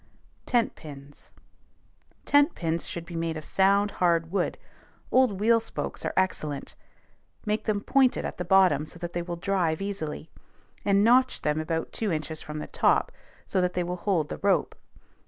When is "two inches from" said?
11.93-12.57